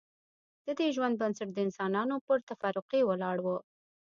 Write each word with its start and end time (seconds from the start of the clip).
ددې 0.65 0.87
ژوند 0.95 1.15
بنسټ 1.21 1.49
د 1.53 1.57
انسانانو 1.67 2.15
پر 2.25 2.37
تفرقې 2.49 3.01
ولاړ 3.09 3.37
و 3.41 3.47